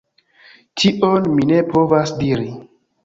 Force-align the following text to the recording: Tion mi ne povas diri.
Tion 0.83 1.29
mi 1.35 1.47
ne 1.53 1.59
povas 1.75 2.15
diri. 2.23 2.49